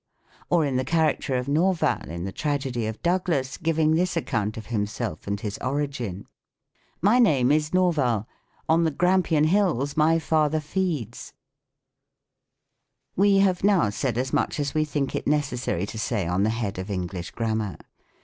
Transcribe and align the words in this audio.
Or 0.49 0.65
in 0.65 0.77
the 0.77 0.83
character 0.83 1.35
of 1.37 1.47
Nerval, 1.47 2.09
in 2.09 2.23
the 2.23 2.31
tragedy 2.31 2.87
of 2.87 3.03
Douglas, 3.03 3.57
giving 3.57 3.93
this 3.93 4.17
account 4.17 4.57
of 4.57 4.65
himself 4.73 5.27
and 5.27 5.39
his 5.39 5.59
origni:" 5.59 6.25
My 7.03 7.19
name 7.19 7.51
is 7.51 7.71
Nerval. 7.71 8.25
On 8.67 8.83
the 8.83 8.89
Grampian 8.89 9.43
hills 9.43 9.95
My 9.95 10.17
father 10.17 10.59
feeds." 10.59 11.33
ADDRESS 13.15 13.15
TO 13.15 13.27
YOUNG 13.27 13.27
STtJDENTS. 13.27 13.43
139 13.43 13.43
We 13.43 13.45
have 13.45 13.63
now 13.83 13.89
said 13.91 14.17
as 14.17 14.33
much 14.33 14.59
as 14.59 14.73
we 14.73 14.85
think 14.85 15.13
it 15.15 15.27
necessary 15.27 15.85
to 15.85 15.99
say 15.99 16.25
on 16.25 16.41
the 16.41 16.49
head 16.49 16.79
of 16.79 16.89
English 16.89 17.29
Grammar. 17.29 17.77